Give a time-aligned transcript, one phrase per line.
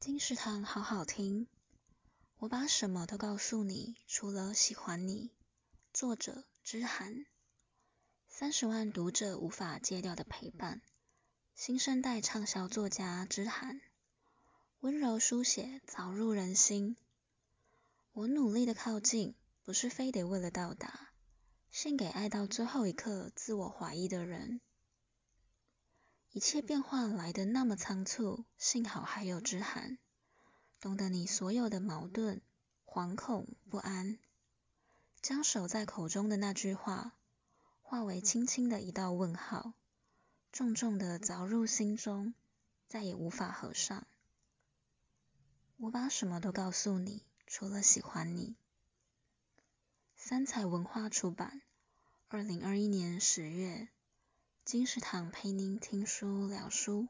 [0.00, 1.48] 金石堂好好听，
[2.36, 5.32] 我把什么都告诉你，除了喜欢你。
[5.92, 7.26] 作者：之涵，
[8.28, 10.82] 三十万读者无法戒掉的陪伴，
[11.56, 13.80] 新生代畅销作家之涵，
[14.78, 16.96] 温柔书写凿入人心。
[18.12, 19.34] 我努力的靠近，
[19.64, 21.10] 不是非得为了到达，
[21.72, 24.60] 献给爱到最后一刻自我怀疑的人。
[26.30, 29.98] 一切变化来得那么仓促，幸好还有之涵，
[30.78, 32.42] 懂得你所有的矛盾、
[32.84, 34.18] 惶恐、不安，
[35.22, 37.16] 将守在口中的那句话，
[37.82, 39.72] 化为轻轻的一道问号，
[40.52, 42.34] 重重的凿入心中，
[42.86, 44.06] 再也无法合上。
[45.78, 48.54] 我把什么都告诉你，除了喜欢你。
[50.14, 51.62] 三彩文化出版，
[52.28, 53.88] 二零二一年十月。
[54.68, 57.08] 金石堂陪您听书聊书。